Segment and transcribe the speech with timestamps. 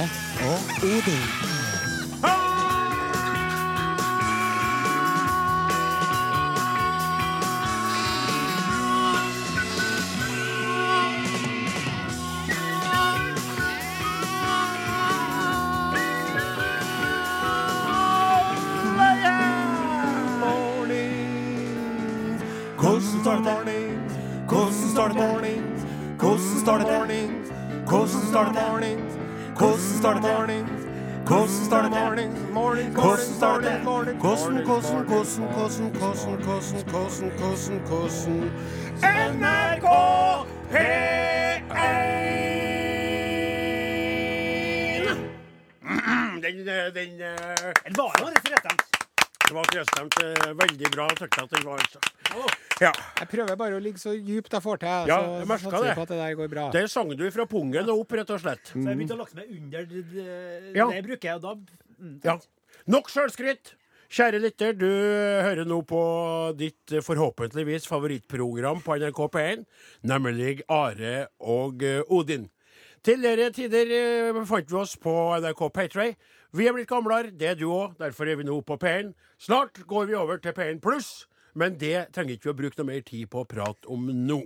[0.00, 1.57] 哦屋顶
[37.68, 38.50] hvordan
[39.02, 39.86] NRK
[40.72, 41.68] P1
[46.42, 48.82] Den, den den eh, Det var jo litt rettstemt.
[49.48, 50.14] Det var trestemt.
[50.22, 51.06] eh, Veldig bra.
[51.18, 51.98] Takk at den var altså.
[52.80, 52.92] Ja.
[53.20, 55.94] Jeg prøver bare å ligge så djupt jeg får til, Ja, så jeg satser det.
[55.98, 56.64] på at det der går bra.
[56.72, 58.64] Det sang du fra pungen og opp, rett og slett.
[58.70, 60.26] Så jeg begynte å lage meg under det, det,
[60.76, 60.86] Ja.
[60.88, 61.52] det jeg bruker, og da
[61.98, 62.38] mm, Ja.
[62.86, 63.74] Nok sjølskryt!
[64.08, 65.98] Kjære lytter, du hører nå på
[66.56, 69.66] ditt eh, forhåpentligvis favorittprogram på NRK P1,
[70.08, 72.46] nemlig Are og eh, Odin.
[73.04, 75.12] Tidligere tider eh, befant vi oss på
[75.44, 76.14] NRK Patray.
[76.56, 79.12] Vi er blitt gamlere, det er du òg, derfor er vi nå på P1.
[79.44, 82.94] Snart går vi over til P1 pluss, men det trenger ikke vi å bruke noe
[82.94, 84.40] mer tid på å prate om nå.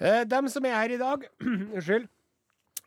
[0.00, 2.08] Eh, dem som er her i dag Unnskyld.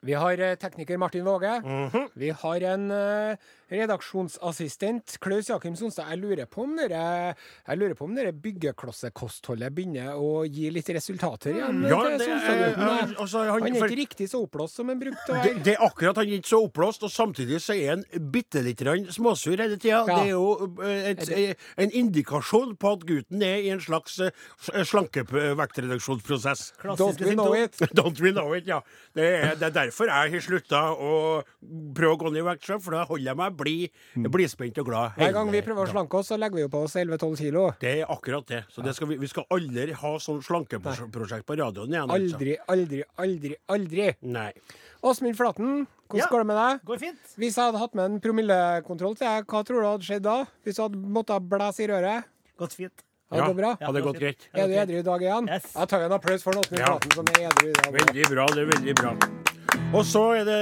[0.01, 1.59] Vi har eh, tekniker Martin Våge.
[1.61, 2.07] Mhm.
[2.17, 6.09] Vi har en eh, redaksjonsassistent, Klaus Jakim Sonstad.
[6.11, 7.35] Jeg lurer på om dere,
[7.67, 11.81] jeg lurer på om dere byggeklossekostholdet begynner å gi litt resultater igjen.
[11.87, 13.15] Ja, til det er- Sonstad, er, eh, eh.
[13.21, 15.63] altså, han- han er ikke riktig så oppblåst som han brukte å Det, være.
[15.63, 18.83] det er akkurat han er ikke så oppblåst, og samtidig så er han bitte lite
[18.83, 19.89] grann småsur hele tida.
[19.91, 20.05] Ja.
[20.05, 24.19] Det er jo eh, et, Er en indikasjon på at gutten er i en slags
[24.19, 24.31] eh,
[24.83, 26.73] slankevektreduksjonsprosess.
[26.97, 27.77] Don't we know it?
[27.95, 28.81] Don't we know it, ja.
[29.15, 31.43] Det er, det er derfor jeg har slutta å
[31.95, 33.93] prøve å gå ned i vekt sjøl, for da holder jeg meg blid,
[34.33, 35.13] blidspent og glad.
[35.15, 35.21] Mm.
[35.21, 37.65] Hver gang vi prøver å slanke oss, så legger vi jo på oss 11-12 kilo.
[37.81, 38.63] Det er akkurat det.
[38.73, 42.09] Så det skal vi, vi skal aldri ha sånn slankeprosjekt på radioen igjen.
[42.09, 42.35] altså.
[42.35, 44.09] Aldri, aldri, aldri, aldri.
[44.21, 44.51] Nei.
[45.01, 46.27] Åsmund Flaten, hvordan Ja.
[46.29, 46.81] går det med deg?
[46.85, 47.21] går fint.
[47.37, 50.35] Hvis jeg hadde hatt med en promillekontroll til deg, hva tror du hadde skjedd da?
[50.65, 52.23] Hvis du hadde måttet blæse i røret?
[52.57, 53.03] Gått fint.
[53.31, 53.77] Hadde det bra?
[53.79, 54.47] Ja, det gått greit?
[54.53, 55.47] Er du edru i dag igjen?
[55.47, 55.71] Yes.
[55.73, 56.97] Jeg tar en applaus for Åsmund Ja.
[56.99, 57.93] Flaten som er edru i dag.
[57.95, 59.50] Veldig bra, det er veldig bra.
[59.91, 60.59] Og så er det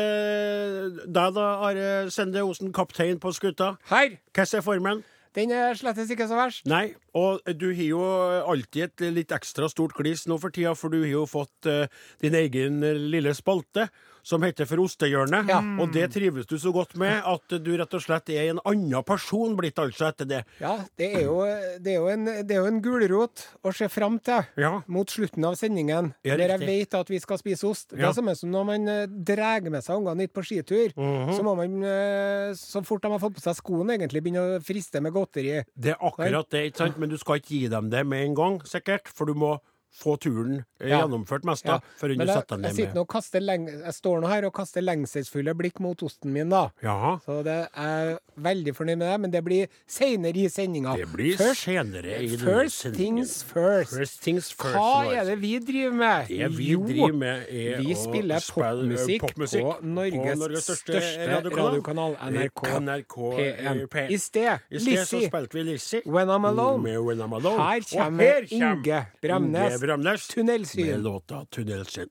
[1.06, 3.76] deg, da, Are Sende Osen, kaptein på skuta.
[3.92, 4.16] Her!
[4.34, 5.04] Hvordan er formen?
[5.38, 6.64] Den er slettes ikke så verst.
[6.66, 8.02] Nei, og du har jo
[8.50, 11.86] alltid et litt ekstra stort glis nå for tida, for du har jo fått uh,
[12.26, 12.82] din egen
[13.14, 13.86] lille spalte.
[14.24, 15.48] Som heter For ostehjørnet.
[15.50, 15.60] Ja.
[15.82, 19.04] Og det trives du så godt med at du rett og slett er en annen
[19.08, 20.42] person blitt, altså, etter det.
[20.60, 21.38] Ja, det er jo,
[21.80, 24.82] det er jo en, det er jo en gulrot å se fram til Ja.
[24.88, 26.14] mot slutten av sendingen.
[26.24, 27.90] Ja, der jeg vet at vi skal spise ost.
[27.96, 30.94] Det er samme som når man eh, drar med seg ungene litt på skitur.
[30.96, 31.34] Mhm.
[31.38, 34.62] Så må man, eh, så fort de har fått på seg skoene, egentlig begynne å
[34.64, 35.64] friste med godteri.
[35.76, 36.98] Det er akkurat det, ikke sant?
[37.00, 39.08] Men du skal ikke gi dem det med en gang, sikkert.
[39.08, 39.60] For du må
[39.92, 41.02] få turen eh, Ja.
[41.02, 41.80] gjennomført mest, Ja.
[42.00, 44.82] Før du jeg, setter dem ned jeg, kaster leng jeg står nå her og kaster
[44.82, 46.70] lengselsfulle blikk mot osten min, da.
[46.84, 47.18] Ja.
[47.26, 50.96] Så det er veldig fornøyd med det, men det blir seinere i sendinga.
[50.96, 53.96] Det blir Først, senere i first things first.
[53.98, 54.76] First things first.
[54.76, 56.28] Hva er det vi driver med?
[56.28, 61.42] Det vi Jo, driver med, er vi spiller spille, eh, popmusikk popmusikk på Norges største
[61.50, 63.88] radiokanal, NRK P1.
[63.90, 64.12] P1.
[64.12, 66.02] I sted, I sted så spilte vi Lizzie.
[66.06, 66.84] When I'm Alone.
[66.84, 67.58] Med When I'm Alone.
[67.60, 69.79] Her kommer her Inge Bremnes.
[69.80, 70.28] Bremnes.
[70.28, 70.88] Tunnelsyn.
[70.88, 72.10] Med låta 'Tunnelsyn'.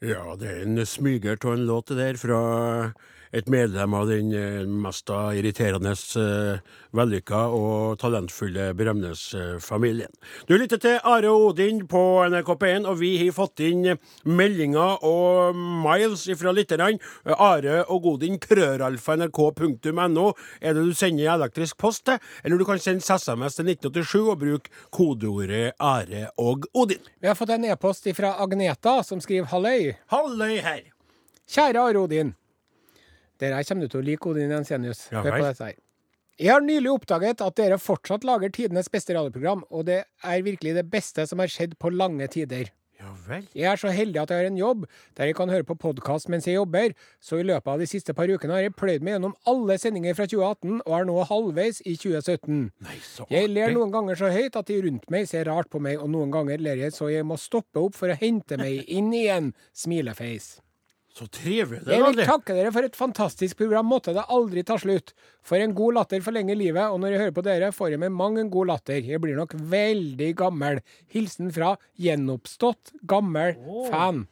[0.00, 2.38] Ja, det er en smyger av en låt det der fra
[3.32, 6.58] et medlem av den eh, mest irriterende, eh,
[6.96, 10.10] vellykka og talentfulle Bremnes-familien.
[10.48, 13.86] Du lytter til Are Odin på NRK P1, og vi har fått inn
[14.26, 16.98] meldinger og miles fra lytterne.
[17.36, 20.26] Are og Odin, krøralfa.nrk.no
[20.60, 24.40] er det du sender elektrisk post til, eller du kan sende SMS til 1987 og
[24.42, 27.02] bruke kodeordet Are og Odin.
[27.20, 29.94] Vi har fått en e-post fra Agneta, som skriver halløy.
[30.10, 30.84] Halløy her!
[31.50, 32.34] Kjære Are Odin.
[33.40, 35.06] Dere kommer du til å like Odin Jensenius.
[35.12, 35.78] Ja Hør på dette her.
[36.40, 40.72] Jeg har nylig oppdaget at dere fortsatt lager tidenes beste radioprogram, og det er virkelig
[40.78, 42.70] det beste som har skjedd på lange tider.
[43.00, 43.46] Ja vel.
[43.56, 44.82] Jeg er så heldig at jeg har en jobb
[45.16, 48.12] der jeg kan høre på podkast mens jeg jobber, så i løpet av de siste
[48.16, 51.80] par ukene har jeg pløyd meg gjennom alle sendinger fra 2018, og er nå halvveis
[51.84, 52.58] i 2017.
[52.84, 55.80] Nei, så Jeg ler noen ganger så høyt at de rundt meg ser rart på
[55.80, 58.84] meg, og noen ganger ler jeg så jeg må stoppe opp for å hente meg
[58.88, 59.54] inn igjen.
[59.76, 60.60] Smileface.
[61.16, 63.88] Så trivelig det Jeg vil takke dere for et fantastisk program.
[63.90, 65.10] Måtte det aldri ta slutt.
[65.46, 68.14] For en god latter forlenger livet, og når jeg hører på dere, får jeg med
[68.14, 69.00] mang en god latter.
[69.02, 70.80] Jeg blir nok veldig gammel.
[71.10, 73.56] Hilsen fra gjenoppstått gammel
[73.90, 74.28] fan.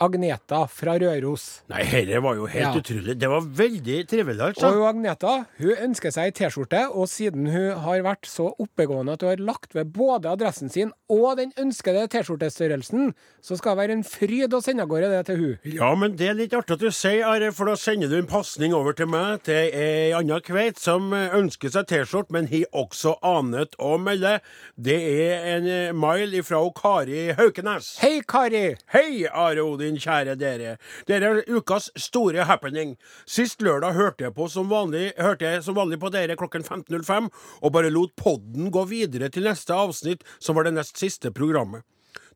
[0.00, 1.60] Agneta fra Røros.
[1.68, 2.80] Nei, dette var jo helt Ja.
[2.80, 3.18] utrolig.
[3.18, 4.70] Det var veldig trivelig, Og altså.
[4.72, 9.20] hun Agneta hun ønsker seg ei T-skjorte, og siden hun har vært så oppegående at
[9.20, 13.12] hun har lagt ved både adressen sin og den ønskede T-skjortestørrelsen,
[13.42, 15.58] så skal det være en fryd å sende av gårde det til hun.
[15.64, 18.26] Ja, men det er litt artig at du sier, Are, for da sender du en
[18.30, 23.18] pasning over til meg til ei anna kveit som ønsker seg T-skjorte, men har også
[23.22, 24.40] anet å melde.
[24.80, 25.64] Det er en
[25.98, 27.98] mile mail fra Kari Haukenes.
[28.02, 28.76] Hei, Kari!
[28.92, 30.76] Hei, Are Odin, kjære dere.
[31.08, 32.96] Dere er ukas store happening.
[33.26, 37.30] Sist lørdag hørte jeg, på som vanlig, hørte jeg som vanlig på dere klokken 15.05,
[37.62, 41.82] og bare lot podden gå videre til neste avsnitt, som var det nest siste programmet.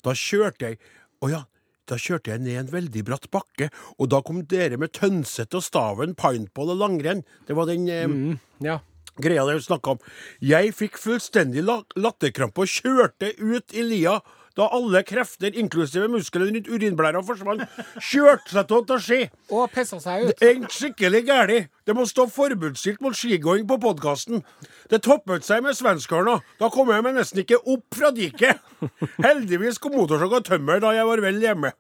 [0.05, 0.79] Da kjørte jeg
[1.25, 1.45] Å ja.
[1.85, 3.67] Da kjørte jeg ned en veldig bratt bakke,
[4.01, 7.21] og da kom dere med Tønset og Staven, Pineball og langrenn.
[7.45, 8.79] Det var den eh, Ja.
[9.21, 9.99] greia dere snakka om.
[10.41, 14.17] Jeg fikk fullstendig la latterkrampe og kjørte ut i lia
[14.57, 17.65] da alle krefter, inklusive musklene rundt urinblæra, forsvant.
[17.99, 19.21] Kjørte seg til å ski.
[19.51, 20.35] Og pissa seg ut.
[20.39, 21.61] Det er skikkelig gæli.
[21.85, 24.45] Det må stå forbudsskilt mot skigåing på podkasten.
[24.91, 26.39] Det toppet seg med svenskarna.
[26.61, 28.63] Da kom jeg meg nesten ikke opp fra diket.
[29.25, 31.75] Heldigvis kom motorsag og tømmer da jeg var vel hjemme.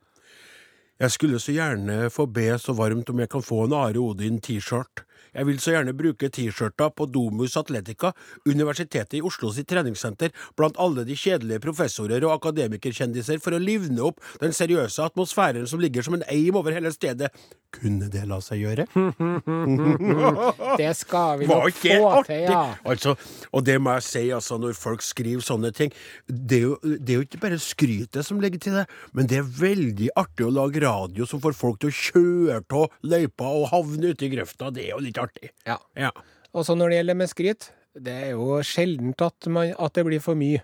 [1.03, 5.03] Jeg skulle så gjerne få be så varmt om jeg kan få en Are Odin-T-skjort.
[5.33, 8.13] Jeg vil så gjerne bruke T-skjorta på Domus Atletica,
[8.47, 14.05] Universitetet i Oslo sitt treningssenter, blant alle de kjedelige professorer og akademikerkjendiser for å livne
[14.05, 17.33] opp den seriøse atmosfæren som ligger som en eim over hele stedet.
[17.75, 18.85] Kunne det la seg gjøre?
[20.79, 22.61] Det skal vi nok få til, ja.
[22.87, 23.15] Altså,
[23.51, 25.93] og det må jeg si, altså, når folk skriver sånne ting
[26.29, 28.85] Det er jo, det er jo ikke bare skrytet som ligger til det,
[29.17, 32.95] men det er veldig artig å lage radio som får folk til å kjøre av
[33.07, 34.71] løypa og havne ute i grøfta.
[34.75, 35.51] Det er jo litt artig.
[35.67, 35.79] ja.
[35.97, 36.11] Ja.
[36.55, 40.05] Og så når det gjelder med skryt, det er jo sjeldent at, man, at det
[40.07, 40.61] blir for mye.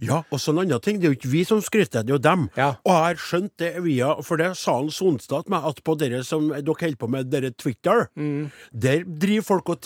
[0.00, 2.16] Ja, og så en annen ting, det er jo ikke vi som skryter, det er
[2.16, 2.46] jo dem.
[2.56, 2.70] Ja.
[2.82, 5.94] Og jeg har skjønt det via, for det sa han Sonstad til meg, at på
[6.00, 8.50] dere som dere holder på med, dere Twitter, Mm.
[8.72, 9.80] der driver folk og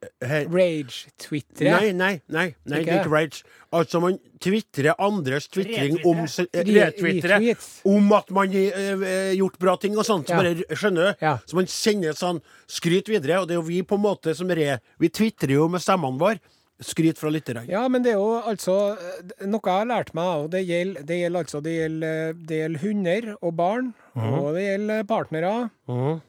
[0.00, 1.70] twi- re- re- re- twi- he- Rage-twittere.
[1.70, 2.92] Nei, nei, nei, nei det Ikke?
[2.92, 3.42] er ikke rage.
[3.72, 9.76] Altså, man tvitrer andres tvitring om eh, retwitre om at man har eh, gjort bra
[9.76, 10.26] ting og sånt.
[10.26, 10.36] Så Ja.
[10.42, 11.16] bare skjønner du?
[11.24, 11.38] Ja.
[11.46, 14.48] Så man sender sånn skryt videre, og det er jo vi på en måte som
[14.48, 14.80] re...
[14.98, 16.40] Vi tvitrer jo med stemmene våre.
[16.80, 17.68] Skryt fra lytterne.
[17.68, 21.02] Ja, men det er jo altså eh, Noe jeg har lært meg, og det gjelder,
[21.04, 25.70] det gjelder altså det gjelder, det gjelder hunder og barn, og det gjelder partnere.
[25.86, 26.22] Mm.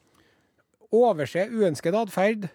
[0.92, 2.50] Overse uønsket atferd.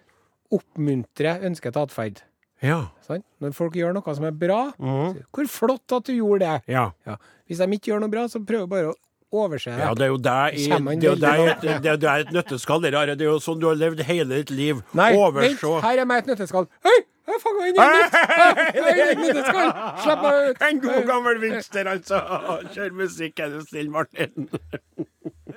[0.53, 2.21] Oppmuntre ønsket atferd.
[2.63, 2.87] Ja.
[3.05, 3.21] Sånn?
[3.43, 4.93] Når folk gjør noe som er bra, så,
[5.35, 6.73] hvor flott at du gjorde det.
[6.73, 6.87] Ja.
[7.05, 7.17] Ja.
[7.47, 8.95] Hvis de ikke gjør noe bra, så prøv bare å
[9.43, 9.83] overse det.
[9.83, 12.81] Ja, det er jo deg i det, Det er det, det er et nøtteskall.
[12.81, 14.81] Det er, det er jo sånn du har levd hele ditt liv.
[14.97, 16.69] Nei, vent, her er meg et nøtteskall.
[16.87, 16.95] Hei,
[17.27, 19.71] jeg fanga inn et nøtteskall!
[20.05, 20.61] Slapp meg ut!
[20.69, 22.23] En god gammel vinster altså.
[22.71, 24.47] Kjør musikk, er du snill, Martin.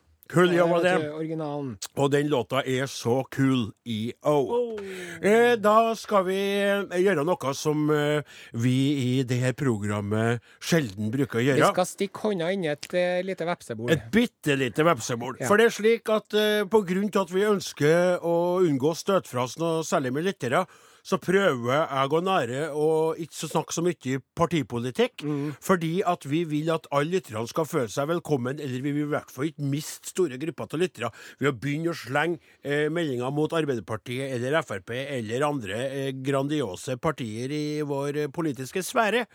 [0.31, 1.11] Coolio var vet det.
[1.15, 1.71] Originalen.
[1.99, 4.77] Og den låta er så cool i Oh.
[5.21, 8.21] Eh, da skal vi eh, gjøre noe som eh,
[8.53, 11.61] vi i det her programmet sjelden bruker å gjøre.
[11.61, 13.91] Vi skal stikke hånda inn i et eh, lite vepsebol.
[13.93, 15.39] Et bitte lite vepsebol.
[15.41, 15.49] Ja.
[15.49, 18.97] For det er slik at eh, på grunn til at vi ønsker å unngå å
[18.97, 20.65] støte fra oss noe særlig med lyttere,
[21.03, 22.89] så prøver jeg og Nære å
[23.19, 25.25] ikke snakke så mye partipolitikk.
[25.25, 25.47] Mm.
[25.63, 29.13] Fordi at vi vil at alle lytterne skal føle seg velkommen, eller vi vil i
[29.15, 33.33] hvert fall ikke miste store grupper av lyttere ved å begynne å slenge eh, meldinger
[33.33, 39.25] mot Arbeiderpartiet eller Frp eller andre eh, grandiose partier i vår eh, politiske sfære.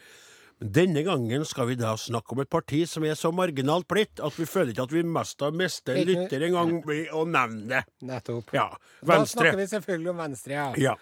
[0.56, 4.38] Denne gangen skal vi da snakke om et parti som er så marginalt blitt at
[4.40, 7.82] vi føler ikke at vi mest har mistet en lytter engang ved å nevne det.
[8.08, 8.54] Nettopp.
[8.56, 8.70] Ja.
[9.04, 10.68] Da snakker vi selvfølgelig om Venstre, ja.
[10.80, 10.94] Ja.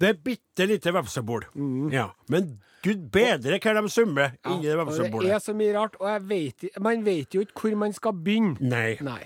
[0.00, 1.44] Det er bitte lite vepsebol.
[1.52, 1.90] Mm.
[1.92, 2.06] Ja.
[2.32, 6.08] Men gud bedre hva de summer inni det Og det er så mye rart, og
[6.08, 8.56] jeg vet, man vet jo ikke hvor man skal begynne.
[8.64, 8.96] Nei.
[9.04, 9.20] Nei.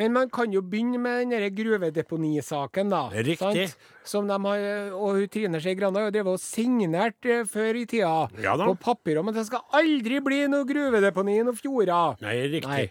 [0.00, 3.02] Men man kan jo begynne med den gruvedeponisaken, da.
[3.14, 3.68] Riktig.
[3.70, 3.90] Sant?
[4.04, 4.64] Som de har,
[4.98, 8.10] og Trine Skei Grande har jo drevet og signert eh, før i tida
[8.42, 8.66] Ja da.
[8.68, 12.18] på papir om at det skal aldri bli noe gruvedeponi i noen fjorder.
[12.24, 12.90] Nei, riktig.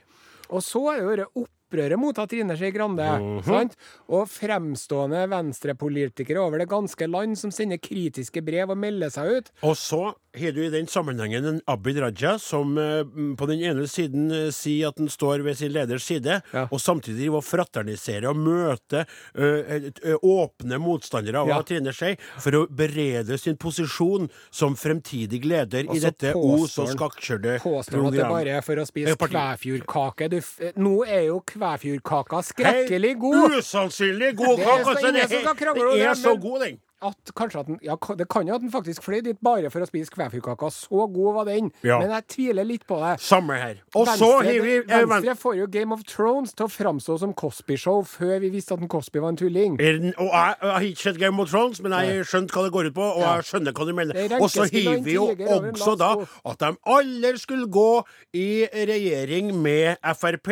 [0.49, 3.03] Og så er det det opprøret mot Trine Skei Grande.
[3.19, 3.43] Mhm.
[3.43, 3.75] sant?
[4.09, 9.51] Og fremstående venstrepolitikere over det ganske land som sender kritiske brev og melder seg ut.
[9.63, 13.03] Og så har du i den sammenhengen en Abid Raja som eh,
[13.37, 16.67] på den ene siden eh, sier at han står ved sin leders side, Ja.
[16.71, 21.61] og samtidig driver og fraterniserer og møter eh, eh, åpne motstandere av Ja.
[21.61, 27.59] Trine Skei for å berede sin posisjon som fremtidig leder i dette os- og skakkjørte
[27.59, 27.63] programmet.
[27.63, 30.73] Påstår at det bare er for å spise kvæfjordkake.
[30.81, 33.51] Nå er jo kvæfjordkaka skrekkelig god!
[33.57, 34.83] Usannsynlig god Det er kake!
[34.83, 36.79] så Det, er- det er så god, den.
[37.03, 39.83] At kanskje at den, ja, Det kan jo at den faktisk fløy dit bare for
[39.83, 40.69] å spise kvæfjordkaka.
[40.71, 41.71] Så god var den.
[41.83, 41.99] Ja.
[41.99, 43.17] Men jeg tviler litt på det.
[43.23, 43.81] Samme her.
[43.95, 47.33] Og så har vi eh, Venstre får jo Game of Thrones til å framstå som
[47.37, 49.75] Cosby-show før vi visste at en Cosby var en tulling.
[49.81, 52.65] Er Og jeg, jeg har ikke sett Game of Thrones, men jeg har skjønt hva
[52.65, 54.21] det går ut på, og jeg skjønner hva du mener.
[54.23, 55.27] Er Og så har vi jo
[55.73, 56.11] også da
[56.53, 57.89] at de alle skulle gå
[58.37, 60.49] i regjering med Frp.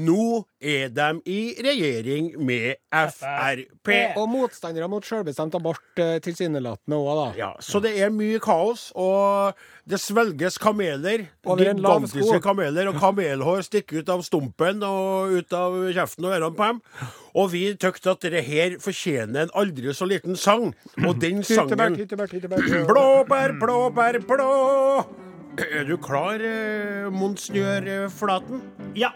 [0.00, 3.90] Nå er de i regjering med Frp.
[4.20, 7.26] Og motstandere mot selvbestemt abort eh, tilsynelatende òg, da.
[7.38, 11.26] Ja, så det er mye kaos, og det svelges kameler.
[11.44, 12.40] Over en lav Gigantiske sko.
[12.44, 16.82] kameler, og kamelhår stikker ut av stumpen og ut av kjeften og ørene på dem.
[17.34, 20.74] Og vi tykte at det her fortjener en aldri så liten sang,
[21.06, 21.96] og den sangen.
[22.86, 24.52] Blåbær, blåbær, blå.
[25.60, 26.38] Er du klar,
[27.10, 28.62] Mons Njør Flaten?
[28.94, 29.10] Ja.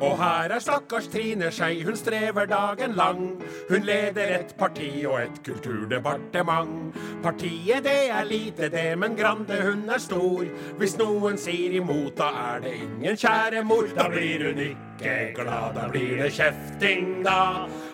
[0.00, 3.42] Og her er stakkars Trine Skei, hun strever dagen lang.
[3.70, 6.96] Hun leder et parti og et kulturdepartement.
[7.22, 10.44] Partiet det er lite det, men Grande hun er stor.
[10.78, 13.88] Hvis noen sier imot, da er det ingen kjære mor.
[13.96, 17.40] Da blir hun ikke glad, da blir det kjefting, da.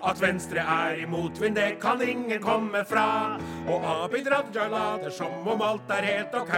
[0.02, 3.38] At Venstre er i motvind, det kan ingen komme fra.
[3.70, 6.54] Og Abid Raja later som om alt er helt OK.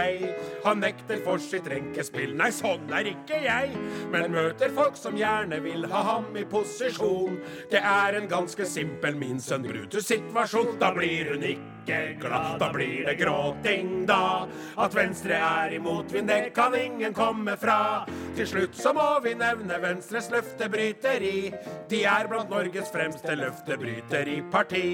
[0.65, 3.75] Han nekter for sitt renkespill, nei, sånn er ikke jeg.
[4.13, 7.37] Men møter folk som gjerne vil ha ham i posisjon.
[7.69, 10.75] Det er en ganske simpel min sønn Brutus-situasjon.
[10.81, 14.47] Da blir hun ikke glad, da blir det gråting, da.
[14.77, 18.05] At Venstre er i motvind, det kan ingen komme fra.
[18.35, 21.53] Til slutt så må vi nevne Venstres løftebryteri.
[21.89, 24.87] De er blant Norges fremste løftebryteriparti.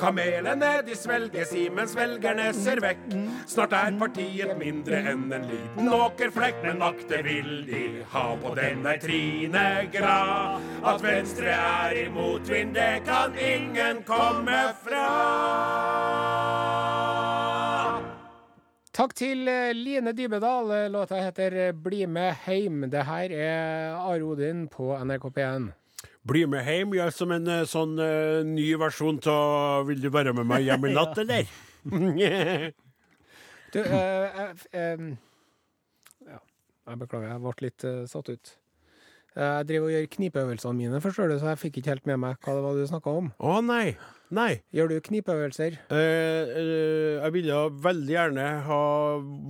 [0.00, 3.06] Kamelene de svelges i mens velgerne ser vekk.
[3.48, 8.96] Snart er partiet mindre enn en liten åkerflekk, men makter vil de ha på denne
[9.02, 10.60] Trine Grad.
[10.84, 16.31] At Venstre er i motvind, det kan ingen komme fra.
[18.92, 20.68] Takk til eh, Line Dybedal.
[20.76, 22.90] Eh, Låta heter eh, 'Bli med heim'.
[22.90, 25.70] Det her er Are Odin på NRK P1.
[26.28, 30.46] Bli med hjem, gjør som en sånn uh, ny versjon av 'Vil du være med
[30.46, 31.50] meg hjem i natt', eller?
[33.74, 35.16] Du, uh, em,
[36.28, 36.38] ja,
[36.86, 38.56] jeg beklager, jeg ble litt satt ut.
[39.34, 42.36] Jeg driver og gjør knipeøvelsene mine, forstår du, så jeg fikk ikke helt med meg
[42.44, 43.32] hva det var du snakka om.
[43.40, 43.96] Å nei.
[44.32, 44.62] Nei.
[44.72, 45.74] Gjør du knipeøvelser?
[45.92, 48.78] Eh, eh, jeg ville veldig gjerne ha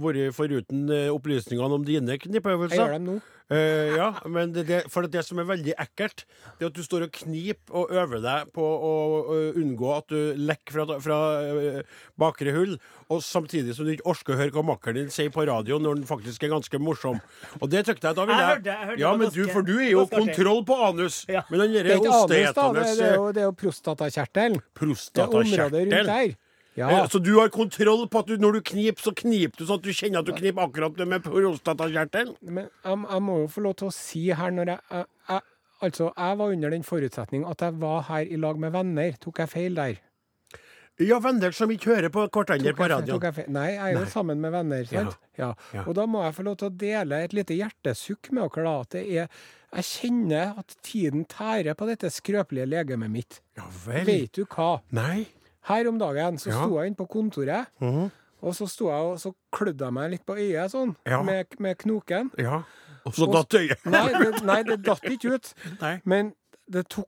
[0.02, 2.80] vært foruten eh, opplysningene om dine knipeøvelser.
[2.80, 3.14] Jeg gjør dem nå.
[3.50, 6.24] Eh, ja, men det, det, for det som er veldig ekkelt,
[6.58, 8.92] det er at du står og kniper og øver deg på å
[9.28, 11.80] uh, unngå at du lekker fra, fra uh,
[12.20, 12.76] bakre hull,
[13.12, 16.00] og samtidig som du ikke orker å høre hva makkeren din sier på radio når
[16.00, 17.20] den faktisk er ganske morsom.
[17.60, 19.74] Og det tykte jeg da ville Jeg hørte- jeg hørte Ja, men du, for du
[19.78, 21.24] er jo kontroll på anus.
[21.28, 21.44] Ja.
[21.50, 22.68] Men den Det er derre ikke.
[22.72, 22.86] Det,
[23.34, 24.62] det, er jo, prostatakjertelen.
[24.78, 25.12] Prostatakjertel.
[25.12, 26.41] Det er området rundt der.
[26.76, 26.88] Ja.
[27.02, 29.80] Eh, Så du har kontroll på at du, når du kniper, så kniper du sånn
[29.80, 32.36] at du kjenner at du kniper akkurat med prostatakjertelen?
[32.42, 35.48] Men jeg, jeg må jo få lov til å si her når jeg, jeg, jeg
[35.82, 39.16] Altså, jeg var under den forutsetning at jeg var her i lag med venner.
[39.18, 39.96] Tok jeg feil der?
[41.02, 43.16] Ja, venner som ikke hører på hverandre på radio.
[43.18, 43.48] jeg?
[43.50, 45.16] Nei, jeg er jo sammen med venner, sant?
[45.40, 45.48] Ja.
[45.74, 45.82] Ja.
[45.88, 48.74] Og da må jeg få lov til å dele et lite hjertesukk med dere, da.
[48.84, 49.28] At det er
[49.72, 53.40] Jeg kjenner at tiden tærer på dette skrøpelige legemet mitt.
[53.56, 54.04] Ja vel.
[54.06, 54.82] Vet du hva?
[54.92, 55.26] Nei.
[55.68, 56.64] Her om dagen så Ja.
[56.64, 57.66] sto jeg inne på kontoret,
[58.42, 61.22] og så sto jeg og så klødde jeg meg litt på øyet sånn, Ja.
[61.22, 62.30] med, med knoken.
[62.38, 62.62] Ja.
[63.06, 63.84] Og så datt øyet.
[63.86, 65.54] Nei det, nei, det datt ikke ut.
[65.82, 66.00] Nei.
[66.04, 66.34] Men
[66.70, 67.06] det tok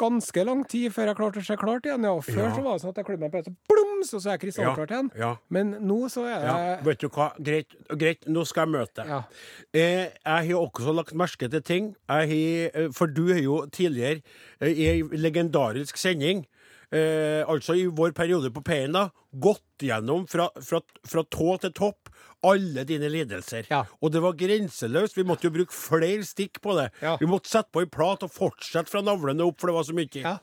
[0.00, 2.02] ganske lang tid før jeg klarte å se klart igjen.
[2.06, 2.12] Ja.
[2.16, 2.54] Og før Ja.
[2.56, 4.40] så var det sånn at jeg klødde meg på øyet, så blum, så er jeg
[4.40, 5.10] krystallklart igjen.
[5.18, 5.36] Ja.
[5.50, 6.76] Men nå så er ja.
[6.82, 9.08] Vet du hva, greit, greit, nå skal jeg møte deg.
[9.08, 9.22] ja.
[9.74, 11.96] Eh, jeg har også lagt merke til ting.
[12.08, 14.22] Jeg har, eh, for du har jo tidligere
[14.60, 16.46] eh, i ei legendarisk sending,
[16.92, 22.10] altså i vår periode på P1, da, gått gjennom fra, fra, fra tå til topp
[22.46, 23.66] alle dine lidelser.
[23.70, 23.82] Ja.
[24.00, 25.16] Og det var grenseløst.
[25.18, 26.88] Vi måtte jo bruke flere stikk på det.
[27.04, 27.16] Ja.
[27.20, 29.96] Vi måtte sette på ei plat og fortsette fra navlene opp, for det var så
[29.96, 30.22] mye.
[30.22, 30.36] Ja.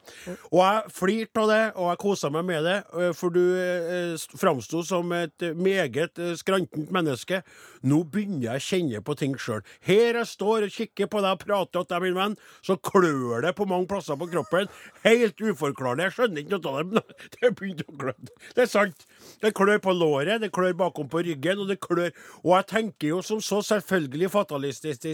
[0.51, 4.27] Og jeg flirte av det, og jeg kosa meg med det, øh, for du eh,
[4.37, 7.41] framsto som et eh, meget eh, skrantent menneske.
[7.87, 9.65] Nå begynner jeg å kjenne på ting sjøl.
[9.87, 13.41] Her jeg står og kikker på deg og prater til deg, min venn, så klør
[13.45, 14.69] det på mange plasser på kroppen.
[15.05, 16.07] Helt uforklarlig.
[16.07, 18.15] Jeg skjønner ikke noe av det, det begynte å klø.
[18.53, 19.05] Det er sant.
[19.41, 22.09] Det klør på låret, det klør bakom på ryggen, og det klør
[22.43, 25.05] Og jeg tenker jo som så selvfølgelig fatalistisk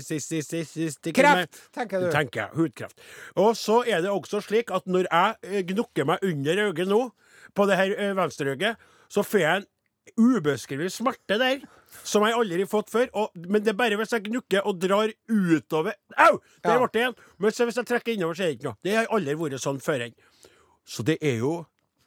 [1.14, 2.10] Kreft, tenker du.
[2.12, 2.50] Tenker jeg.
[2.56, 3.04] Hudkreft.
[3.36, 7.02] Og så er det også slik at når jeg eh, gnukker meg under øyet nå,
[7.54, 9.66] på det her venstreøyet, venstre øyet, så får jeg en
[10.18, 11.64] ubeskrivelig smerte der.
[12.04, 13.10] Som jeg aldri har fått før.
[13.14, 16.40] Og, men det er bare hvis jeg gnukker og drar utover Au!
[16.66, 17.18] Der ble det igjen.
[17.38, 18.80] Men hvis jeg trekker innover, så er det ikke noe.
[18.84, 20.08] Det har aldri vært sånn før.
[20.84, 21.60] Så det er jo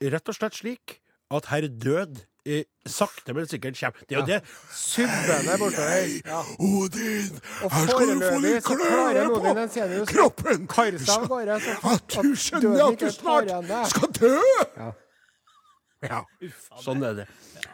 [0.02, 0.98] rett og slett slik
[1.35, 4.04] at herr Død i, sakte, men sikkert kommer.
[4.09, 4.40] Det er jo det.
[4.71, 6.04] Subbende bortover.
[6.26, 6.42] Ja.
[6.59, 7.40] Odin,
[7.73, 8.68] her skal du få litt
[9.64, 10.68] Ensenius på kroppen.
[10.71, 11.59] karre gårde.
[11.61, 13.50] så At du skjønner at du snart
[13.90, 14.38] skal dø!
[14.76, 14.92] Ja.
[16.04, 16.21] Ja,
[16.85, 17.25] sånn er det.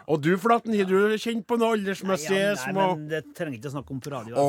[0.07, 3.69] Og du, Flaten, har du kjent på noe aldersmessige Nei, små men det trenger ikke
[3.71, 4.35] å snakke om på radio.
[4.35, 4.47] Å,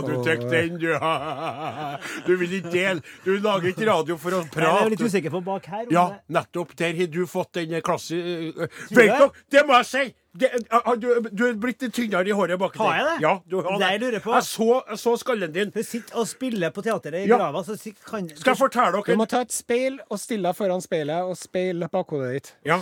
[0.00, 0.06] Altså.
[0.06, 0.90] du tok den, du.
[2.26, 3.02] Du vil ikke dele.
[3.24, 5.86] Du lager ikke radio for å prate Jeg er litt usikker på bak her.
[5.92, 6.74] Ja, det- nettopp.
[6.78, 8.16] Der har du fått den klasse...
[8.16, 10.04] Vet du, dere, det må jeg si!
[10.30, 13.14] Det, ah, du, du er blitt litt tynnere i håret baki Har jeg det?
[13.24, 15.72] Ja, du har Det jeg lurer på- Jeg så, jeg så skallen din.
[15.74, 17.40] Du sitter og spiller på teateret i Ja.
[17.40, 17.74] grava, så
[18.06, 21.26] kan Skal jeg fortelle dere Du må ta et speil og stille deg foran speilet
[21.26, 22.52] og speile bakhodet ditt.
[22.70, 22.78] Ja.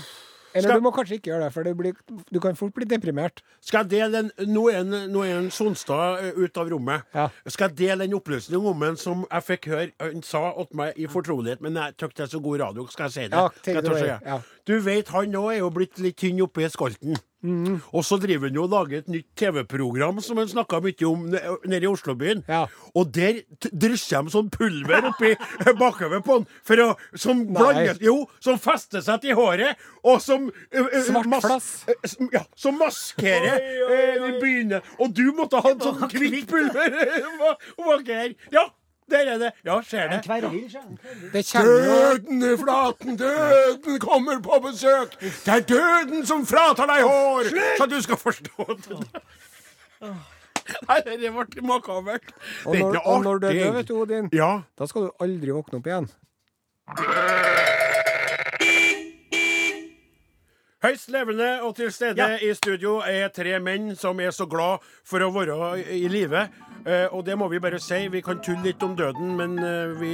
[0.55, 1.95] Eller Skal- du må kanskje ikke gjøre det, for blir,
[2.33, 3.43] du kan fort bli deprimert.
[3.61, 7.03] Skal jeg dele en Nå er en, nå er en Sonstad eh, ut av rommet.
[7.15, 7.29] Ja.
[7.47, 10.97] Skal jeg dele en opplysning om en som jeg fikk høre Han sa til meg
[10.97, 13.33] i fortrolighet, men jeg syns det er så god radio, skal jeg si det?
[13.37, 14.21] Ja, Skal jeg tørre?
[14.25, 14.41] Ja.
[14.69, 17.17] Du vet, han òg er jo blitt litt tynn oppi skolten.
[17.39, 17.77] Mm.
[17.95, 21.21] Og så driver han jo og lager et nytt TV-program som han snakka mye om
[21.31, 22.41] nede i Oslobyen.
[22.51, 22.65] Ja.
[22.99, 23.39] Og der
[23.71, 25.31] drysser de sånn pulver oppi
[25.79, 30.49] bakover på han, for å, som blandes Jo, som fester seg til håret, og som
[30.51, 31.71] uh, Svart mas- flass.
[31.87, 34.83] ø, Ja, som maskerer uh, byene.
[34.99, 36.99] Og du måtte ha en sånn hvitt pulver
[37.87, 38.35] bak her.
[38.53, 38.67] Ja,
[39.11, 39.51] der er det.
[39.65, 40.23] Ja, ser det.
[41.33, 45.17] Det Døden i flaten, døden kommer på besøk.
[45.21, 49.01] Det er døden som fratar deg hår, så du skal forstå det.
[50.89, 52.29] Nei, det ble makabert.
[52.67, 54.51] Og Det er når, og når du er død, vet du, Odin, Ja.
[54.79, 56.09] da skal du aldri våkne opp igjen.
[60.79, 65.25] Høyst levende og til stede i studio er tre menn som er så glad for
[65.27, 65.57] å være
[65.97, 66.45] i live.
[66.87, 68.05] Eh, og det må vi bare si.
[68.13, 70.13] Vi kan tulle litt om døden, men eh, vi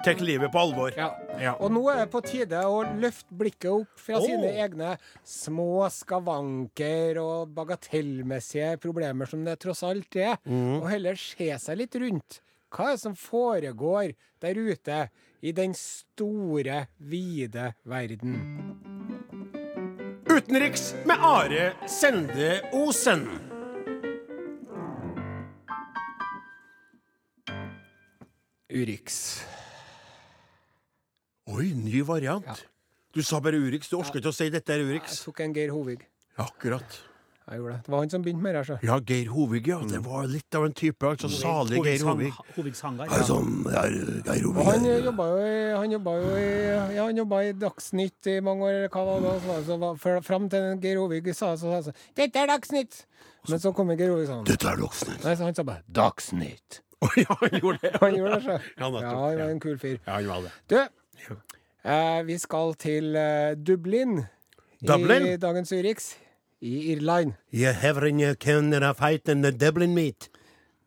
[0.00, 0.96] tar livet på alvor.
[0.96, 1.10] Ja.
[1.36, 1.52] Ja.
[1.60, 4.24] Og nå er det på tide å løfte blikket opp fra oh.
[4.24, 11.50] sine egne små skavanker og bagatellmessige problemer som det tross alt er, og heller se
[11.60, 12.40] seg litt rundt.
[12.72, 15.02] Hva er det som foregår der ute
[15.44, 18.89] i den store, vide verden?
[20.30, 23.24] Utenriks med Are Sende Osen.
[28.70, 29.16] Urix.
[31.50, 32.46] Oi, ny variant.
[32.46, 32.54] Ja.
[33.10, 33.90] Du sa bare Urix.
[33.90, 36.06] Du orker ikke å si dette er Jeg tok en Geir Hovig.
[36.38, 37.09] Akkurat.
[37.50, 37.82] Jeg gjorde det.
[37.86, 38.58] Det var han som begynte med det.
[38.58, 38.76] altså.
[38.86, 39.78] Ja, Geir Hovig, ja.
[39.90, 41.06] Det var litt av en type.
[41.08, 42.30] Altså salig Geir Hovig.
[42.54, 43.10] Hovigs hangar.
[43.26, 43.96] Sånn, er
[44.28, 46.44] Geir Og han jobba jo i, han jobba jo i,
[46.94, 50.22] ja, han jobba i Dagsnytt i mange år, eller hva var det var, så var,
[50.22, 53.02] Fram til Geir Hovig sa så sa han sånn 'Dette er Dagsnytt!'
[53.48, 55.26] Men så kom Geir Hovig sånn Dette er Dagsnytt.
[55.26, 56.80] Nei, så han sa bare 'Dagsnytt'.
[57.02, 57.92] Å ja, han gjorde det.
[57.98, 58.56] Han gjorde det, så.
[58.78, 59.02] Ja, nettopp.
[59.02, 59.98] Ja, han var en kul fyr.
[60.06, 60.50] Ja, han var det.
[60.70, 61.36] Du,
[61.82, 64.20] eh, vi skal til eh, Dublin,
[64.78, 65.32] Dublin?
[65.34, 66.12] i dagens Urix.
[66.62, 67.34] I Irland.
[67.52, 70.28] You having a fight in the Dublin meat.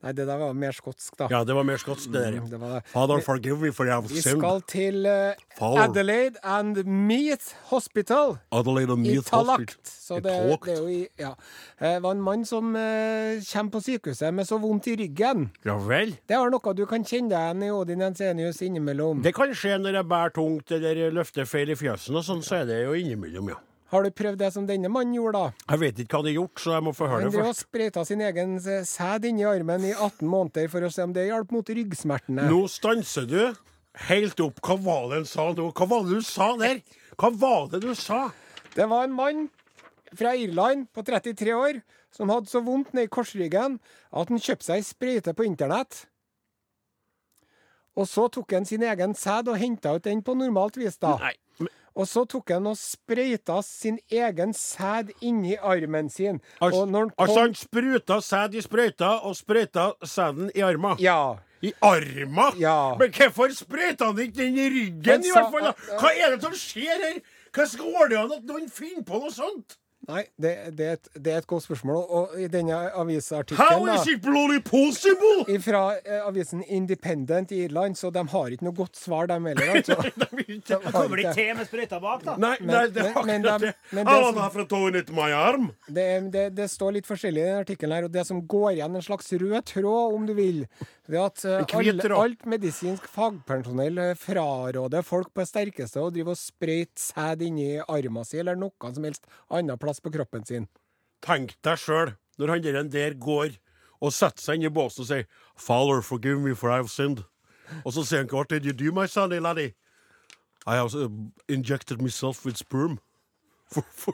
[0.03, 1.29] Nei, det der var mer skotsk, da.
[1.31, 2.35] Ja, det var mer skotsk, det der.
[2.41, 2.81] Mm, det det.
[2.91, 8.35] Father, forgive me for your Vi skal til uh, Adelaide and Meath Hospital.
[8.51, 9.31] Adelaide and I Meath.
[9.31, 9.79] Hospital.
[9.87, 11.31] Så det, det er jo i Ja.
[11.79, 15.51] Eh, Det var en mann som uh, kommer på sykehuset med så vondt i ryggen.
[15.65, 16.17] Ja vel.
[16.27, 19.23] Det er noe du kan kjenne deg igjen i Odin Ensenius, innimellom.
[19.23, 22.59] Det kan skje når jeg bærer tungt eller løfter feil i fjøsen og sånn, så
[22.59, 23.61] er det jo innimellom, ja.
[23.93, 25.65] Har du prøvd det som denne mannen gjorde, da?
[25.69, 27.45] Jeg vet ikke hva han har gjort, så jeg må få høre det først.
[27.45, 31.13] Han sprøyta sin egen eh, sæd inni armen i 18 måneder for å se om
[31.13, 32.47] det hjalp mot ryggsmertene.
[32.49, 33.37] Nå stanser du
[34.09, 34.61] helt opp.
[34.65, 35.67] Hva var det han sa nå?
[35.77, 36.81] Hva var det du sa der?
[37.21, 38.23] Hva var det du sa?
[38.73, 39.43] Det var en mann
[40.17, 43.77] fra Irland på 33 år som hadde så vondt ned i korsryggen
[44.13, 46.07] at han kjøpte seg ei sprøyte på internett.
[47.93, 51.13] Og så tok han sin egen sæd og henta ut den på normalt vis, da.
[51.21, 51.35] Nei.
[51.93, 56.39] Og så tok han og sprøyta sin egen sæd inni armen sin.
[56.61, 60.95] Og når han kom altså han spruta sæd i sprøyta, og sprøyta sæden i arma.
[60.99, 61.35] Ja.
[61.61, 62.49] I arma?
[62.59, 62.95] Ja.
[62.99, 65.69] Men hvorfor sprøyta han ikke den i ryggen, sa, i hvert fall?
[65.69, 65.99] da?
[66.01, 67.21] Hva er det som skjer her?
[67.53, 69.77] Hvordan går det an at noen finner på noe sånt?
[70.07, 71.99] Nei, det, det, er et, det er et godt spørsmål.
[72.11, 75.45] Og i denne How avisartikkelen is it bloody possible?
[75.63, 79.69] fra eh, avisen Independent i Irland, så de har ikke noe godt svar, dem heller.
[79.73, 79.95] Altså.
[80.03, 82.35] De har Kommer ikke- til med sprøyta bak, da?
[82.37, 83.75] Nei, nei, det men- men akkurat de- det.
[83.91, 85.71] men I det som- have a toilet my arm.
[85.87, 88.95] Det, det, det står litt forskjellig i den artikkelen her, og det som går igjen,
[88.95, 90.65] en slags rød tråd, om du vil,
[91.07, 92.13] det er at uh, tråd.
[92.15, 97.73] alt medisinsk fagpersonell eh, fraråder folk på det sterkeste å drive og sprøyte sæd inni
[97.83, 100.67] armen sin eller noe som helst annet plass på kroppen sin.
[101.21, 103.57] Tenk deg sjøl, når han der, der går
[104.01, 105.25] og setter seg inn i båsen og sier
[105.55, 107.23] 'Father, forgive me for I have sinned'.
[107.85, 109.73] Og så sier han 'What did you do, my sonny laddie?'
[110.65, 111.09] I have uh,
[111.47, 112.99] injected myself with sperm.
[113.73, 114.13] For, for,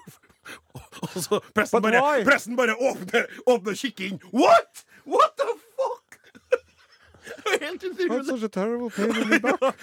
[1.02, 4.20] og så presten bare, presten bare åpner, åpner og kikker inn.
[4.34, 4.86] What?!
[5.06, 6.20] What the fuck?!
[7.62, 8.42] Helt utrolig.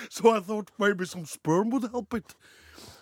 [0.11, 2.35] so I thought maybe some sperm would help it.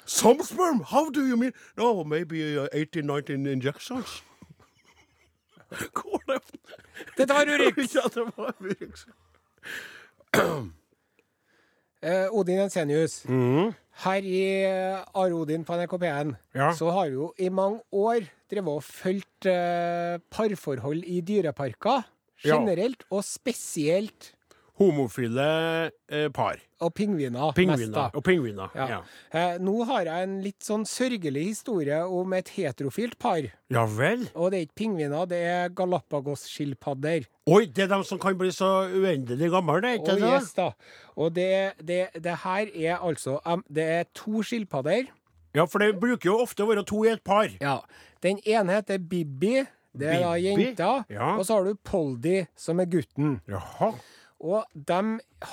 [0.06, 0.80] Some sperm?
[0.90, 1.52] How do you mean?
[1.76, 4.22] No, maybe uh, 18, 19 injections.
[5.92, 6.40] Går det?
[7.18, 7.94] Dette var Urix!
[7.94, 9.06] Ja, det var Urix.
[12.04, 13.22] Eh, Odin Ensenius.
[14.04, 16.66] Her i eh, Are Odin på NRK P1 Ja.
[16.76, 22.02] så har vi jo i mange år drevet og fulgt eh, parforhold i dyreparker.
[22.44, 22.58] Ja.
[22.58, 24.33] Generelt, og spesielt
[24.74, 26.58] Homofile eh, par.
[26.82, 27.52] og pingviner.
[27.54, 28.10] Pingviner.
[28.14, 28.72] Og pingviner.
[28.74, 28.86] Ja.
[28.90, 28.98] Ja.
[29.30, 33.46] Eh, nå har jeg en litt sånn sørgelig historie om et heterofilt par.
[33.70, 34.26] ja vel?
[34.34, 37.28] Og det er ikke pingviner, det er Galapagos-skilpadder.
[37.46, 40.32] Oi, det er de som kan bli så uendelig gamle, det, ikke det?
[40.32, 40.70] yes, da.
[41.14, 45.06] Og det, det, det her er altså um, Det er to skilpadder.
[45.54, 47.46] Ja, for det bruker jo ofte å være to i et par.
[47.62, 47.78] Ja.
[48.24, 49.62] Den ene heter Bibi.
[49.94, 50.90] Det er da jenta.
[51.12, 51.36] Ja.
[51.38, 53.36] Og så har du Poldi, som er gutten.
[53.46, 53.92] Jaha.
[54.44, 54.98] Og de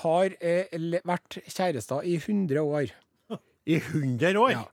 [0.02, 0.74] har eh,
[1.08, 2.92] vært kjærester i 100 år.
[3.70, 4.50] I 100 år?
[4.56, 4.64] Ja.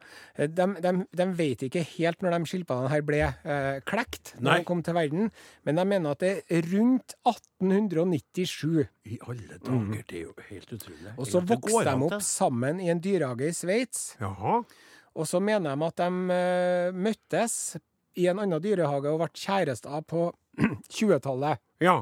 [0.41, 4.49] Eh, De, de, de vet ikke helt når de skilpaddene her ble eh, klekt, når
[4.49, 4.57] Nei.
[4.63, 5.29] de kom til verden,
[5.69, 8.87] men de mener at det er rundt 1897.
[9.13, 11.13] I alle dager, det er jo helt utrolig.
[11.19, 14.03] Og så vokste de opp sammen i en dyrehage i Sveits.
[14.19, 17.59] Og så mener de at de eh, møttes
[18.19, 20.31] i en annen dyrehage og ble kjærester på
[20.97, 21.61] 20-tallet.
[21.85, 22.01] Ja.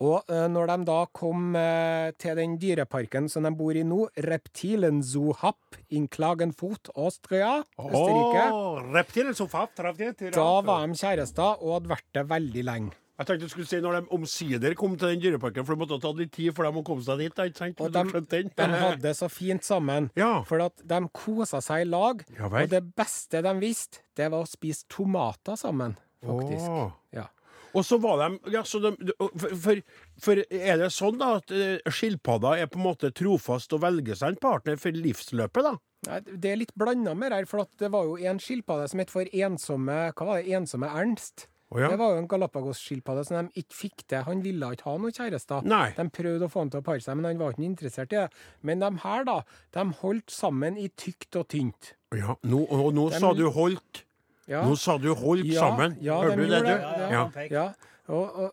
[0.00, 4.06] Og eh, når de da kom eh, til den dyreparken som de bor i nå,
[4.24, 8.46] Reptilenzohap in Klagenfurt, Austria, Østerrike,
[8.94, 10.32] reptilen.
[10.32, 12.96] da var de kjærester og hadde vært det veldig lenge.
[13.20, 15.98] Jeg tenkte du skulle si når de omsider kom til den dyreparken, for det måtte
[15.98, 17.34] ha tatt litt tid for dem å komme seg dit.
[17.44, 17.82] ikke sant?
[17.84, 20.06] Og de, de hadde det så fint sammen.
[20.16, 20.38] Ja.
[20.48, 22.24] For at de kosa seg i lag.
[22.38, 26.64] Ja og det beste de visste, det var å spise tomater sammen, faktisk.
[26.72, 26.88] Åh.
[27.18, 27.26] Ja.
[27.74, 28.94] Og så var de, ja, så de
[29.38, 29.82] for, for,
[30.24, 34.18] for er det sånn da at skilpadda skilpadder er på en måte trofast og velger
[34.18, 35.76] seg en partner for livsløpet, da?
[36.08, 39.02] Nei, Det er litt blanda med her, for at det var jo en skilpadde som
[39.02, 40.54] het for ensomme Hva var det?
[40.56, 41.46] Ensomme Ernst.
[41.70, 41.86] Oh, ja.
[41.92, 44.24] Det var jo en Galapagos-skilpadde som de ikke fikk til.
[44.26, 45.62] Han ville ikke ha noen kjærester.
[45.70, 45.92] Nei.
[45.94, 48.18] De prøvde å få han til å pare seg, men han var ikke interessert i
[48.24, 48.24] det.
[48.66, 49.36] Men de her, da,
[49.76, 51.92] de holdt sammen i tykt og tynt.
[52.16, 54.02] Ja, nå, og nå De- sa du holdt.
[54.50, 55.96] Ja, Nå sa du holdt Ja, sammen.
[56.02, 56.72] ja, Hører du det, du?
[56.74, 57.46] Ja, Ja.
[57.50, 57.66] ja.
[58.10, 58.52] Og, og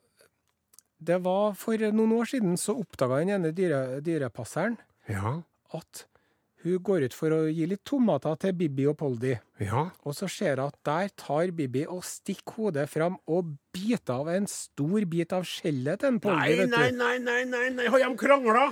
[1.01, 4.77] det var for noen år siden så oppdaga den ene dyre, dyrepasseren
[5.09, 5.39] Ja.
[5.73, 6.05] at
[6.63, 9.35] hun går ut for å gi litt tomater til Bibi og Poldi.
[9.61, 9.87] Ja.
[10.05, 14.27] Og så ser hun at der tar Bibi og stikker hodet fram og biter av
[14.33, 16.39] en stor bit av skjellet til en Poldi.
[16.41, 16.77] Nei, vet du.
[16.77, 17.87] nei, nei, nei, nei, nei.
[17.93, 18.67] har de krangla?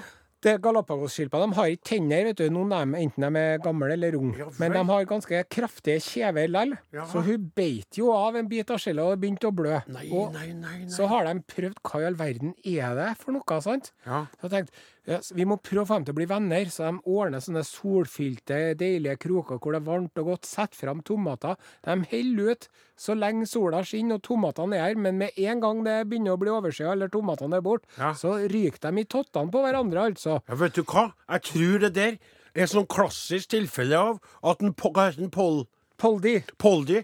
[0.45, 2.45] Det Galapagos-skilpadder de har ikke tenner, vet du.
[2.53, 4.49] Noen av dem, enten de er gamle eller unge.
[4.61, 6.75] Men de har ganske kraftige kjever likevel.
[7.11, 9.79] Så hun beit jo av en bit av skjellet og det begynte å blø.
[9.91, 10.77] Nei, og nei, nei.
[10.83, 10.91] nei.
[10.93, 13.91] så har de prøvd hva i all verden er det for noe, sant?
[14.05, 14.25] Ja.
[14.39, 16.65] Så jeg tenkte, ja, s- vi må prøve å få dem til å bli venner,
[16.73, 20.45] så de ordner sånne solfylte, deilige kroker hvor det er varmt og godt.
[20.49, 21.55] Sett fram tomater.
[21.85, 25.83] De holder ut så lenge sola skinner og tomatene er her, men med en gang
[25.85, 28.13] det begynner å bli overskya eller tomatene er borte, Ja.
[28.13, 30.41] så ryker de i tottene på hverandre, altså.
[30.47, 31.13] Ja, vet du hva?
[31.29, 32.17] Jeg tror det der
[32.55, 35.65] er sånn klassisk tilfelle av at en, hva heter den, Pol,
[35.97, 36.43] Poldi.
[36.57, 37.03] Poldi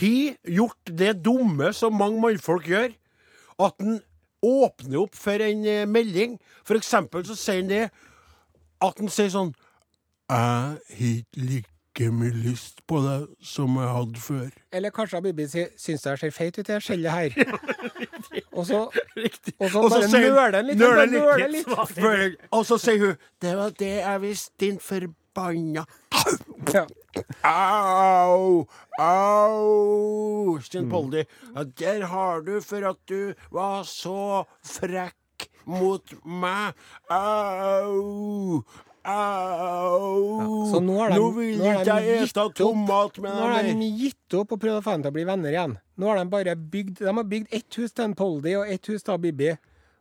[0.00, 2.94] har gjort det dumme som mange mannfolk gjør.
[3.58, 4.00] At en
[4.44, 6.38] åpner opp for en eh, melding.
[6.66, 7.86] For eksempel så sier han det
[8.84, 9.54] at han sier sånn
[10.30, 14.50] Jeg har like mye lyst på deg som jeg hadde før.
[14.70, 17.56] Eller kanskje Bibi sier syns jeg ser feit ut, det skjellet her.
[18.56, 20.78] og så, og så bare nøler han litt.
[20.78, 22.46] nøler nøler litt.
[22.52, 25.86] Og så sier hun Det var det jeg visste, din forbanna
[26.74, 26.84] Ja.
[27.44, 28.66] Au!
[28.98, 30.58] Au!
[30.64, 36.74] Sten Poldi, ja, der har du for at du var så frekk mot meg.
[37.10, 38.62] Au!
[39.08, 40.66] Au!
[40.72, 42.54] Så nå har de- nå vil nå har ikke de jeg gitt opp.
[42.58, 45.16] tomat med Nå har deg de gitt opp og prøvd å få dem til å
[45.16, 45.78] bli venner igjen.
[45.98, 48.86] Nå har de bare bygd De har bygd ett hus til en Poldi og ett
[48.86, 49.56] hus til Bibi.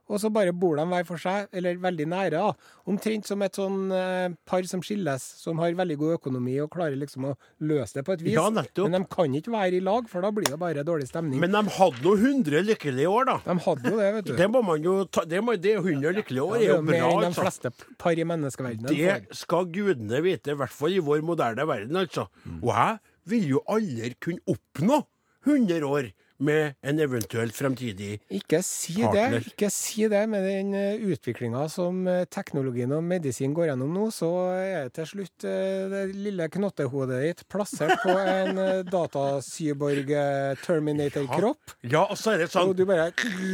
[0.07, 2.31] Og så bare bor de hver for seg, eller veldig nære.
[2.39, 2.53] da.
[2.87, 6.95] Omtrent som et sånn eh, par som skilles, som har veldig god økonomi og klarer
[6.95, 7.33] liksom å
[7.67, 8.33] løse det på et vis.
[8.37, 8.87] Ja, nettopp.
[8.87, 11.41] Men de kan ikke være i lag, for da blir det bare dårlig stemning.
[11.43, 13.37] Men de hadde nå 100 lykkelige år, da.
[13.49, 14.33] de hadde jo det, vet du.
[14.41, 16.71] Det må man jo ta, det, må, det er 100 lykkelige år Ja, det er
[16.71, 16.91] jo bra.
[16.93, 17.43] mer enn de Altså.
[17.43, 19.35] fleste par i menneskeverdenen Det får.
[19.43, 22.29] skal gudene vite, i hvert fall i vår moderne verden, altså.
[22.61, 25.01] Og jeg vil jo aldri kunne oppnå
[25.47, 26.09] 100 år
[26.39, 29.30] med en eventuelt fremtidig Ikke si Partner.
[29.39, 29.45] det.
[29.54, 30.23] Ikke si det.
[30.30, 30.73] Med den
[31.12, 35.88] utviklinga som eh, teknologien og medisin går gjennom nå, så er det til slutt eh,
[35.91, 41.62] det lille knottehodet ditt plassert på en eh, datacyborg-terminator-kropp.
[41.89, 43.06] Ja, og så er det sånn Og du bare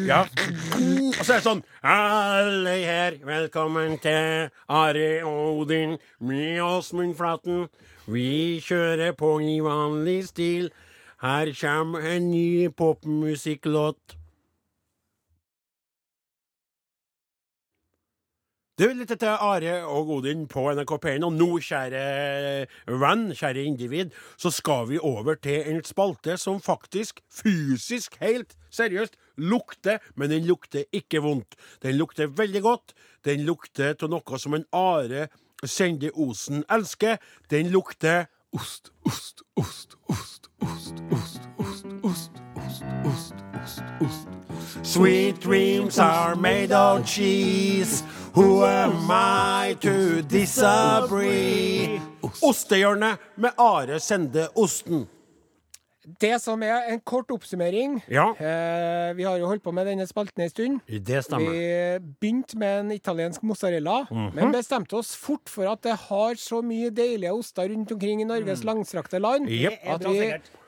[0.07, 0.21] Ja.
[0.23, 0.29] Og
[1.23, 4.23] så er det sånn Alle her, velkommen til
[4.67, 5.91] Are Odin
[6.23, 7.57] med Åsmund Flaten.
[8.09, 10.65] Vi kjører på i vanlig stil.
[11.23, 14.17] Her kommer en ny popmusikklåt.
[18.79, 22.01] Du lytter til Are og Odin på NRK P1, og nå, kjære
[22.99, 29.15] venn, kjære individ, så skal vi over til en spalte som faktisk, fysisk, helt seriøst,
[29.37, 31.55] lukter, men den lukter ikke vondt.
[31.87, 32.97] Den lukter veldig godt.
[33.23, 35.29] Den lukter av noe som en Are
[35.63, 37.21] Sende Osen elsker.
[37.47, 42.31] Den lukter ost, ost, ost, ost, ost, ost, ost, ost,
[42.63, 44.27] ost, ost, ost, ost.
[44.83, 48.03] Sweet dreams are made of cheese.
[48.35, 52.01] Who am I to disagree?
[52.41, 55.07] Ostehjørnet med Are Sende Osten.
[56.19, 58.31] Det som er en kort oppsummering Ja.
[58.35, 60.81] eh, Vi har jo holdt på med denne spalten en stund.
[60.87, 61.51] Det stemmer.
[61.51, 64.33] Vi begynte med en italiensk mozzarella, Mhm.
[64.35, 68.25] men bestemte oss fort for at det har så mye deilige oster rundt omkring i
[68.25, 69.61] Norges langstrakte land Mm.
[69.61, 69.71] Jep.
[69.71, 70.03] Det er at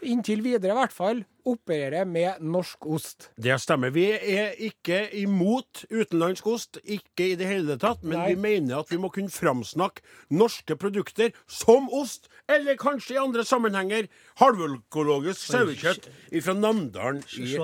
[0.03, 3.29] vi inntil videre i hvert fall opererer med norsk ost.
[3.37, 3.93] Det stemmer.
[3.93, 8.27] Vi er ikke imot utenlandsk ost, ikke i det hele tatt, men Nei.
[8.33, 10.03] vi mener at vi må kunne framsnakke
[10.33, 14.09] norske produkter som ost, eller kanskje i andre sammenhenger
[14.41, 16.09] halvøkologisk sauekjøtt
[16.45, 17.55] fra Namdalen i.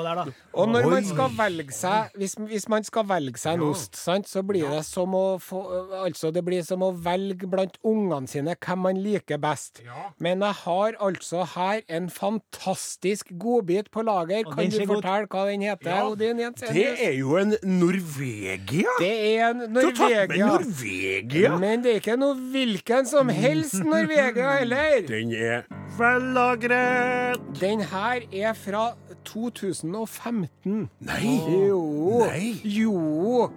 [0.53, 4.27] Og når man skal velge seg Hvis, hvis man skal velge seg en ost, sant,
[4.29, 5.61] så blir det som å få
[6.01, 9.81] Altså, det blir som å velge blant ungene sine hvem man liker best.
[9.85, 10.09] Ja.
[10.21, 14.43] Men jeg har altså her en fantastisk godbit på lager.
[14.49, 15.91] Kan du fortelle hva den heter?
[15.91, 18.95] Ja, Odin Det er jo en Norvegia.
[18.99, 20.47] Det er en Du har tatt med Norvegia.
[20.47, 21.57] Norvegia.
[21.61, 25.01] Men det er ikke noe hvilken som helst Norvegia heller.
[25.07, 25.65] Den er
[25.97, 27.41] vellagret.
[27.59, 28.85] Den her er fra
[29.25, 30.89] 2015.
[30.99, 31.35] Nei.
[31.67, 32.25] Jo.
[32.27, 32.55] Nei.
[32.63, 33.49] Jo.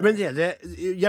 [0.00, 0.48] Men er det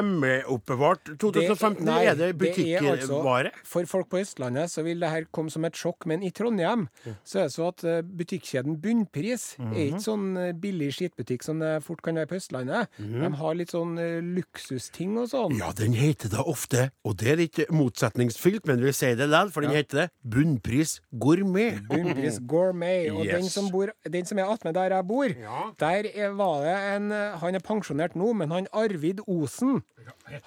[0.09, 5.09] hjemmeoppbevart 2015, nei, er det det er altså- For folk på Østlandet så vil det
[5.09, 6.87] her komme som et sjokk, men i Trondheim
[7.25, 9.73] så er det så at eh, butikkjeden Bunnpris Mhm.
[9.73, 12.87] er ikke sånn eh, billig skittbutikk som det fort kan være på Østlandet.
[12.97, 15.51] De har litt sånn eh, luksusting og sånn.
[15.53, 15.59] Mhm.
[15.59, 19.51] Ja, den heter det ofte, og det er litt motsetningsfylt, men vi sier det likevel,
[19.51, 21.79] for den heter det Bunnpris Gourmet.
[21.87, 23.09] Bunnpris Gourmet.
[23.11, 25.71] Og den som, bor, den som er attmed der jeg bor, Ja.
[25.77, 29.81] der er, var det en eh, Han er pensjonert nå, men han Arvid Osen.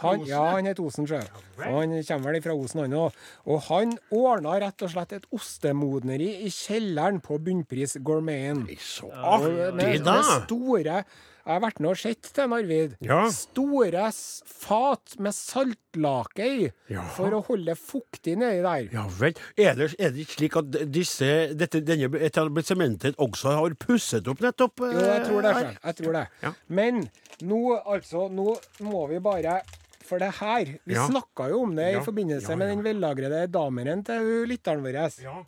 [0.01, 1.29] Han, ja, han heter Osen, sjøl.
[1.61, 3.19] Han kommer vel fra Osen, han òg.
[3.47, 8.65] Og han ordna rett og slett et ostemodneri i kjelleren på Bunnpris Gourmeten.
[8.81, 10.19] Så artig, da!
[10.19, 11.03] med store
[11.43, 12.93] Jeg har vært med og sett det, Arvid.
[13.03, 13.25] Ja.
[13.35, 17.03] Store fat med saltlake i Ja.
[17.17, 18.89] for å holde fuktig nedi der.
[18.95, 19.35] Ja vel.
[19.59, 24.39] Er det, er det ikke slik at disse, dette, denne etablissementet også har pusset opp
[24.45, 24.85] nettopp?
[24.87, 25.79] Jo, jeg tror det eh, selv.
[25.83, 26.27] Jeg tror det.
[26.43, 26.53] Ja.
[26.69, 27.03] Men
[27.43, 28.55] nå, altså, nå
[28.87, 29.61] må vi bare
[30.07, 31.07] For det her Vi Ja.
[31.09, 34.99] snakka jo om det i forbindelse med den vellagrede dameren til lytteren vår.
[35.23, 35.43] Ja.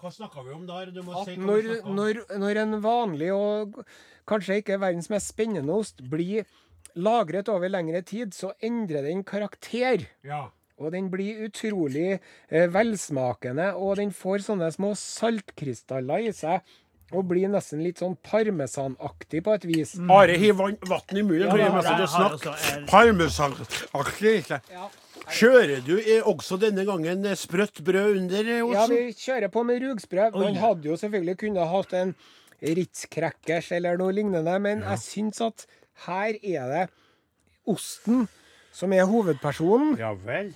[0.00, 0.90] Hva snakka vi om der?
[0.92, 1.94] At når, om.
[1.96, 3.78] når, når en vanlig og
[4.26, 6.44] kanskje ikke verdens mest spennende ost blir
[6.96, 10.06] lagret over lengre tid, så endrer den karakter.
[10.24, 10.46] Ja.
[10.78, 12.18] Og den blir utrolig
[12.50, 16.60] eh, velsmakende, og den får sånne små saltkrystaller i seg.
[17.14, 19.92] Og blir nesten litt sånn parmesanaktig på et vis.
[20.10, 20.74] Are, hiv vann-
[21.14, 22.18] i munnen, for Ja, jeg da må har jeg- snakke.
[22.18, 22.86] har også- jeg-
[23.86, 24.60] Parmesanaktig.
[24.72, 24.88] Ja.
[25.26, 28.72] Kjører du eh, også denne gangen eh, sprøtt brød under, Også?
[28.72, 30.30] Ja, vi kjører på med rugsprø.
[30.34, 32.14] Man hadde jo selvfølgelig kunnet hatt en
[32.62, 35.66] Ritz-crackers eller noe lignende, men jeg syns at
[36.06, 36.84] her er det
[37.66, 38.28] osten
[38.72, 39.96] som er hovedpersonen.
[39.98, 40.54] Ja vel.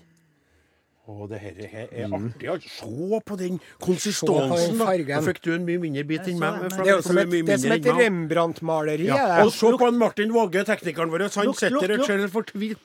[1.10, 1.56] Å, det her,
[1.90, 2.12] er Mm.
[2.14, 2.48] artig.
[2.48, 2.68] altså.
[2.68, 4.78] Se på den konsistensen.
[4.78, 5.20] da.
[5.20, 6.68] fikk du en mye mindre bit enn meg.
[6.70, 7.82] det, er jo som et, det er som et.
[7.84, 9.06] Rembrandt-maleri.
[9.06, 9.16] Ja.
[9.16, 9.44] Ja.
[9.44, 11.26] Og se på han Martin Våge, teknikeren vår.
[11.34, 12.78] Han sitter og ser fortvilt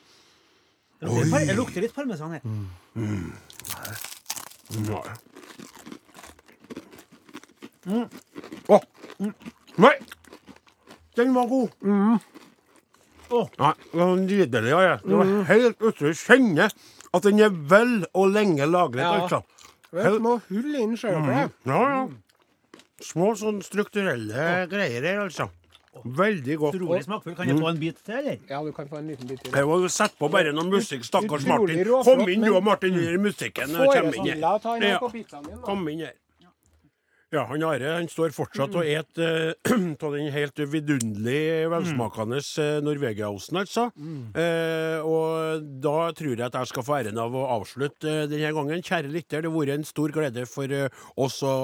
[0.98, 2.40] Det lukter, litt parmesan her
[2.96, 3.32] Nei
[4.66, 5.35] parmesan
[7.86, 8.08] her.
[8.68, 8.80] Oh.
[9.20, 9.34] Mm.
[9.78, 9.92] Nei!
[11.16, 11.70] Den var god.
[13.26, 13.40] Å.
[13.58, 14.70] Nei, det var nydelig.
[14.70, 14.96] Ja, ja.
[15.02, 16.14] Det var helt utrolig.
[16.20, 16.72] Kjenner
[17.16, 19.20] at den er vel og lenge lagret, Ja.
[19.22, 19.42] altså.
[19.96, 21.28] Er små hull inn, ser Mm.
[21.64, 22.08] Ja, ja.
[23.00, 25.48] Små sånn strukturelle greier her, altså.
[26.04, 26.74] Veldig godt.
[26.76, 27.34] Utrolig smakfull.
[27.36, 28.38] Kan jeg få en bit til, eller?
[28.50, 29.52] Ja, du kan få en liten bit til.
[29.52, 31.84] Jeg må sette på bare noe musikk, stakkars Martin.
[32.04, 33.70] Kom inn du og Martin i musikken.
[33.70, 34.34] inn her.
[34.34, 34.58] din, da.
[35.64, 36.12] Kom inn her.
[37.34, 39.72] Ja, han Are han står fortsatt og et eh,
[40.06, 43.88] av den helt vidunderlig velsmakende uh, Norvegiaosten, altså.
[44.38, 48.84] Eh, og da tror jeg at jeg skal få æren av å avslutte denne gangen.
[48.86, 50.70] Kjære lytter, det har vært en stor glede for
[51.26, 51.56] oss å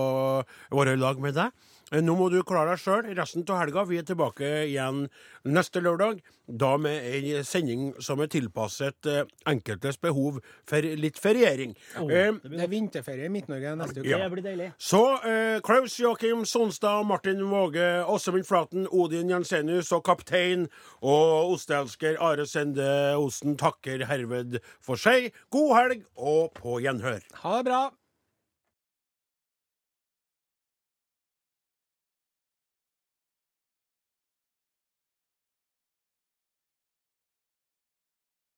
[0.75, 1.55] være i lag med deg.
[1.93, 3.83] Nå må du klare deg sjøl resten av helga.
[3.85, 5.03] Vi er tilbake igjen
[5.45, 6.23] neste lørdag.
[6.49, 11.75] Da med ei sending som er tilpasset eh, enkeltes behov for litt feriering.
[12.01, 14.09] Eh, Det er vinterferie i Midt-Norge neste uke.
[14.25, 14.71] Det blir deilig.
[14.81, 20.67] så eh, Klaus Joakim Sonstad, Martin Våge, Åsemund Flaten, Odin Jensenius og kaptein
[21.01, 22.89] og osteelsker Are Sende
[23.21, 25.31] Osen takker herved for seg.
[25.53, 27.21] God helg og på gjenhør.
[27.45, 27.83] Ha det bra.